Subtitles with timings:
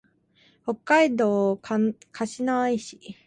[0.63, 1.95] 北海道歌
[2.25, 2.97] 志内市